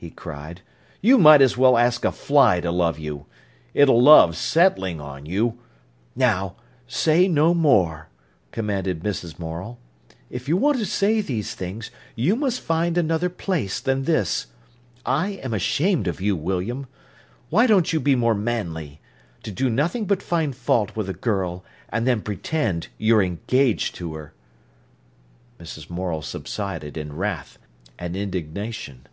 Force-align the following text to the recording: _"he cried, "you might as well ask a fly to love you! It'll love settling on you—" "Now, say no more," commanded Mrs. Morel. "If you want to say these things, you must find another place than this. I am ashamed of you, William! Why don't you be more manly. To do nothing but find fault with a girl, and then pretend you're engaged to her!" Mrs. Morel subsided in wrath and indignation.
_"he 0.02 0.08
cried, 0.10 0.62
"you 1.02 1.18
might 1.18 1.42
as 1.42 1.58
well 1.58 1.76
ask 1.76 2.06
a 2.06 2.10
fly 2.10 2.58
to 2.58 2.70
love 2.70 2.98
you! 2.98 3.26
It'll 3.74 4.00
love 4.02 4.34
settling 4.34 4.98
on 4.98 5.26
you—" 5.26 5.58
"Now, 6.16 6.56
say 6.86 7.28
no 7.28 7.52
more," 7.52 8.08
commanded 8.50 9.00
Mrs. 9.02 9.38
Morel. 9.38 9.78
"If 10.30 10.48
you 10.48 10.56
want 10.56 10.78
to 10.78 10.86
say 10.86 11.20
these 11.20 11.54
things, 11.54 11.90
you 12.16 12.34
must 12.34 12.62
find 12.62 12.96
another 12.96 13.28
place 13.28 13.78
than 13.78 14.04
this. 14.04 14.46
I 15.04 15.32
am 15.42 15.52
ashamed 15.52 16.08
of 16.08 16.18
you, 16.18 16.34
William! 16.34 16.86
Why 17.50 17.66
don't 17.66 17.92
you 17.92 18.00
be 18.00 18.14
more 18.16 18.34
manly. 18.34 19.02
To 19.42 19.52
do 19.52 19.68
nothing 19.68 20.06
but 20.06 20.22
find 20.22 20.56
fault 20.56 20.96
with 20.96 21.10
a 21.10 21.12
girl, 21.12 21.62
and 21.90 22.06
then 22.06 22.22
pretend 22.22 22.88
you're 22.96 23.22
engaged 23.22 23.96
to 23.96 24.14
her!" 24.14 24.32
Mrs. 25.60 25.90
Morel 25.90 26.22
subsided 26.22 26.96
in 26.96 27.12
wrath 27.14 27.58
and 27.98 28.16
indignation. 28.16 29.06